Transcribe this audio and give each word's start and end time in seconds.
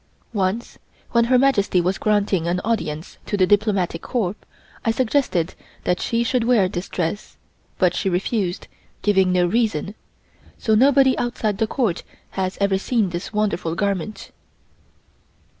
Once 0.33 0.79
when 1.11 1.25
Her 1.25 1.37
Majesty 1.37 1.79
was 1.79 1.99
granting 1.99 2.47
an 2.47 2.59
audience 2.61 3.19
to 3.27 3.37
the 3.37 3.45
Diplomatic 3.45 4.01
Corps, 4.01 4.33
I 4.83 4.89
suggested 4.89 5.53
that 5.83 5.99
she 6.01 6.23
should 6.23 6.43
wear 6.43 6.67
this 6.67 6.89
dress, 6.89 7.37
but 7.77 7.93
she 7.93 8.09
refused, 8.09 8.67
giving 9.03 9.31
no 9.31 9.45
reason, 9.45 9.93
so 10.57 10.73
nobody 10.73 11.15
outside 11.19 11.59
the 11.59 11.67
Court 11.67 12.01
has 12.31 12.57
ever 12.59 12.79
seen 12.79 13.09
this 13.11 13.31
wonderful 13.31 13.75
garment. 13.75 14.31